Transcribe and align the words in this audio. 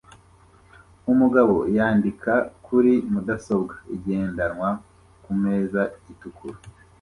Umugabo 1.11 1.55
yandika 1.77 2.33
kuri 2.65 2.93
mudasobwa 3.11 3.75
igendanwa 3.95 4.69
kumeza 5.23 5.81
itukura 6.11 6.59